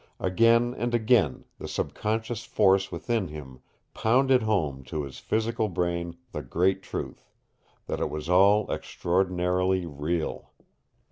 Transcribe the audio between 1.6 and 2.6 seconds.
subconscious